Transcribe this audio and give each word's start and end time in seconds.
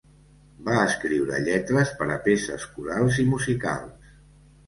Va 0.67 0.77
escriure 0.85 1.41
lletres 1.49 1.91
per 1.99 2.07
a 2.15 2.17
peces 2.29 2.65
corals 2.77 3.19
i 3.25 3.29
musicals. 3.35 4.17